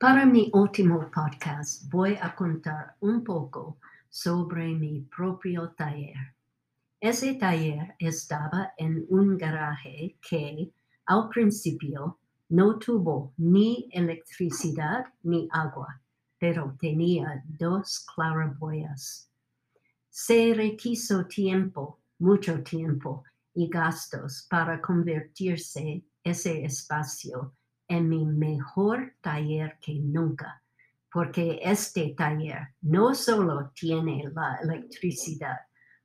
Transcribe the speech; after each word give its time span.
Para 0.00 0.24
mi 0.24 0.48
último 0.52 1.10
podcast 1.10 1.90
voy 1.90 2.16
a 2.22 2.32
contar 2.36 2.94
un 3.00 3.24
poco 3.24 3.78
sobre 4.08 4.68
mi 4.68 5.00
propio 5.00 5.70
taller. 5.70 6.36
Ese 7.00 7.34
taller 7.34 7.96
estaba 7.98 8.74
en 8.78 9.04
un 9.08 9.36
garaje 9.36 10.16
que 10.20 10.72
al 11.06 11.28
principio 11.30 12.16
no 12.50 12.78
tuvo 12.78 13.32
ni 13.38 13.88
electricidad 13.90 15.06
ni 15.24 15.48
agua, 15.50 16.00
pero 16.38 16.76
tenía 16.78 17.42
dos 17.58 18.06
claraboyas. 18.14 19.28
Se 20.10 20.54
requiso 20.54 21.26
tiempo, 21.26 21.98
mucho 22.20 22.62
tiempo 22.62 23.24
y 23.52 23.68
gastos 23.68 24.46
para 24.48 24.80
convertirse 24.80 26.04
ese 26.22 26.64
espacio 26.64 27.52
en 27.88 28.08
mi 28.08 28.24
mejor 28.24 29.14
taller 29.22 29.78
que 29.80 29.94
nunca, 29.94 30.62
porque 31.12 31.58
este 31.62 32.14
taller 32.16 32.68
no 32.82 33.14
solo 33.14 33.70
tiene 33.74 34.30
la 34.34 34.56
electricidad 34.62 35.56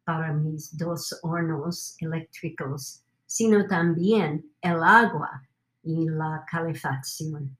para 0.06 0.34
mis 0.34 0.76
dos 0.78 1.20
hornos 1.24 1.96
eléctricos, 2.00 3.04
sino 3.26 3.66
también 3.68 4.46
el 4.62 4.84
agua 4.84 5.44
y 5.84 6.08
la 6.10 6.46
calefacción. 6.50 7.56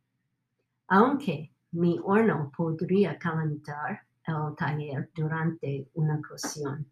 Aunque 0.88 1.52
mi 1.72 2.00
horno 2.04 2.52
podría 2.56 3.18
calentar 3.18 4.02
el 4.26 4.56
taller 4.56 5.10
durante 5.16 5.90
una 5.96 6.22
cocción, 6.22 6.86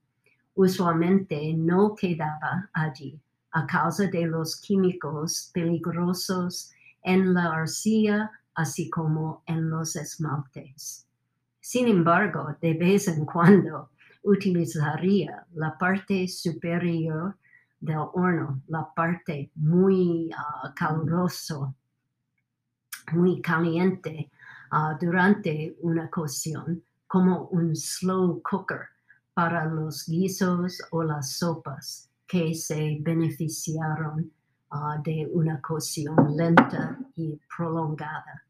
usualmente 0.56 1.54
no 1.54 1.96
quedaba 1.96 2.70
allí 2.74 3.20
a 3.52 3.66
causa 3.66 4.08
de 4.08 4.26
los 4.26 4.60
químicos 4.60 5.52
peligrosos 5.54 6.72
en 7.04 7.34
la 7.34 7.52
arcilla, 7.54 8.32
así 8.56 8.90
como 8.90 9.44
en 9.46 9.70
los 9.70 9.96
esmaltes. 9.96 11.08
Sin 11.60 11.88
embargo, 11.88 12.56
de 12.62 12.74
vez 12.74 13.08
en 13.08 13.26
cuando 13.26 13.90
utilizaría 14.24 15.46
la 15.54 15.78
parte 15.78 16.28
superior 16.28 17.36
del 17.80 17.98
horno, 18.14 18.62
la 18.68 18.92
parte 18.94 19.52
muy 19.56 20.30
uh, 20.30 20.74
caluroso, 20.76 21.74
muy 23.14 23.42
caliente 23.42 24.32
uh, 24.72 24.98
durante 25.00 25.76
una 25.82 26.10
cocción, 26.10 26.84
como 27.08 27.48
un 27.48 27.76
slow 27.76 28.42
cooker 28.44 28.88
para 29.34 29.66
los 29.66 30.08
guisos 30.08 30.82
o 30.92 31.04
las 31.04 31.34
sopas 31.34 32.10
que 32.28 32.54
se 32.54 32.98
beneficiaron 33.02 34.32
Ah, 34.74 34.98
de 35.04 35.30
una 35.34 35.60
cocción 35.60 36.16
lenta 36.38 36.98
y 37.18 37.38
prolongada. 37.54 38.46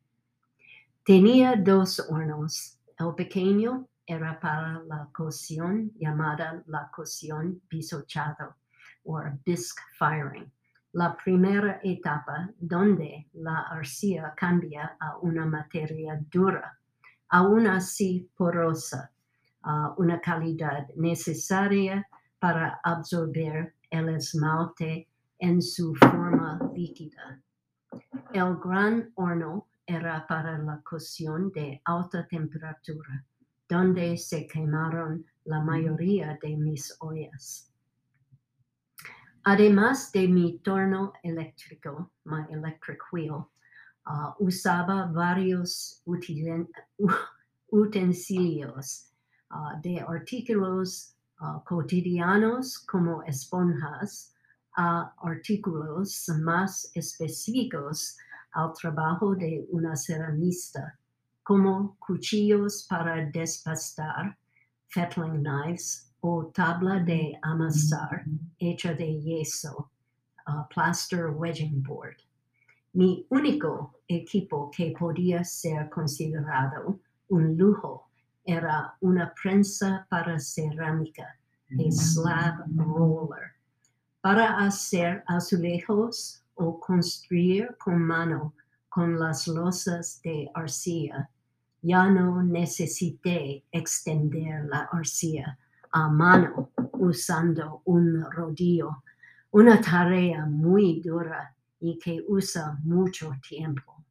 Tenía 1.03 1.55
dos 1.55 2.00
hornos. 2.00 2.78
El 3.00 3.16
pequeño 3.16 3.88
era 4.05 4.39
para 4.39 4.83
la 4.83 5.09
cocción 5.11 5.91
llamada 5.97 6.61
la 6.67 6.91
cocción 6.91 7.59
bisochado 7.67 8.53
o 9.03 9.19
bisque 9.44 9.81
firing. 9.97 10.52
La 10.94 11.17
primera 11.17 11.80
etapa 11.81 12.52
donde 12.59 13.28
la 13.33 13.61
arcilla 13.61 14.35
cambia 14.35 14.95
a 15.00 15.17
una 15.17 15.47
materia 15.47 16.22
dura, 16.31 16.78
aún 17.30 17.66
así 17.66 18.30
porosa, 18.38 19.09
una 19.97 20.22
calidad 20.22 20.88
necesaria 20.95 22.08
para 22.38 22.80
absorber 22.83 23.73
el 23.89 24.09
esmalte 24.09 25.08
en 25.42 25.61
su 25.61 25.94
forma 25.95 26.59
líquida. 26.75 27.42
El 28.31 28.58
gran 28.64 29.11
horno 29.16 29.67
era 29.86 30.25
para 30.28 30.58
la 30.59 30.81
cocción 30.84 31.52
de 31.52 31.81
alta 31.84 32.28
temperatura, 32.28 33.25
donde 33.67 34.17
se 34.17 34.45
quemaron 34.47 35.25
la 35.45 35.59
mayoría 35.62 36.38
de 36.42 36.56
mis 36.56 36.96
ollas. 37.00 37.74
Además 39.44 40.12
de 40.12 40.28
mi 40.28 40.59
torno 40.59 41.13
eléctrico, 41.24 42.12
my 42.25 42.46
electric 42.52 43.02
wheel, 43.12 43.47
uh, 44.06 44.34
usaba 44.38 45.12
varios 45.12 46.03
utensilios 47.72 49.12
uh, 49.50 49.81
de 49.81 50.00
artículos 50.00 51.16
uh, 51.40 51.63
cotidianos 51.63 52.78
como 52.85 53.23
esponjas, 53.23 54.35
a 54.78 55.14
artículos 55.24 56.30
más 56.40 56.92
específicos 56.96 58.18
al 58.54 58.74
trabajo 58.74 59.36
de 59.36 59.66
una 59.70 59.96
ceramista, 59.96 60.98
como 61.44 61.96
cuchillos 62.00 62.86
para 62.90 63.26
despastar, 63.32 64.38
fettling 64.90 65.42
knives 65.44 66.12
o 66.22 66.46
tabla 66.54 67.00
de 67.00 67.38
amasar 67.42 68.26
hecha 68.59 68.94
de 68.94 69.20
yeso, 69.22 69.90
plaster 70.70 71.32
wedging 71.32 71.82
board. 71.82 72.18
Mi 72.94 73.26
único 73.30 73.94
equipo 74.08 74.70
que 74.72 74.94
podía 75.00 75.44
ser 75.44 75.90
considerado 75.90 77.00
un 77.30 77.58
lujo 77.58 78.08
era 78.46 78.94
una 79.02 79.34
prensa 79.42 80.06
para 80.09 80.38
cerámica, 80.40 81.38
a 81.72 81.92
slab 81.92 82.66
roller 82.76 83.60
para 84.22 84.59
hacer 84.59 85.24
azulejos 85.28 86.44
o 86.56 86.80
construir 86.80 87.76
con 87.78 88.00
mano 88.00 88.54
con 88.90 89.20
las 89.20 89.48
losas 89.48 90.22
de 90.24 90.50
arcilla. 90.54 91.30
Ya 91.82 92.08
no 92.09 92.44
necesité 92.44 93.64
extender 93.72 94.66
la 94.66 94.90
arcilla 94.92 95.58
a 95.92 96.08
mano 96.09 96.70
usando 96.94 97.82
un 97.86 98.30
rodillo, 98.32 99.04
una 99.52 99.82
tarea 99.82 100.46
muy 100.46 101.02
dura 101.02 101.56
y 101.80 101.98
que 101.98 102.24
usa 102.28 102.78
mucho 102.84 103.32
tiempo. 103.48 104.03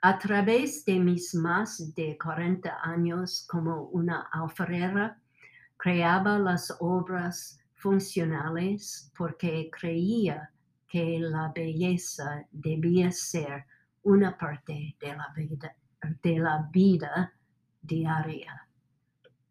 A 0.00 0.18
través 0.18 0.84
de 0.84 0.98
mis 0.98 1.34
más 1.34 1.94
de 1.94 2.18
40 2.18 2.78
años 2.82 3.46
como 3.48 3.84
una 3.92 4.28
alfarera, 4.32 5.20
creaba 5.76 6.38
las 6.38 6.74
obras 6.80 7.61
funcionales 7.82 9.10
porque 9.16 9.68
creía 9.72 10.50
que 10.88 11.18
la 11.18 11.50
belleza 11.52 12.46
debía 12.52 13.10
ser 13.10 13.64
una 14.04 14.38
parte 14.38 14.96
de 15.00 15.08
la 15.08 15.32
vida, 15.34 15.74
de 16.22 16.38
la 16.38 16.68
vida 16.72 17.32
diaria. 17.82 18.68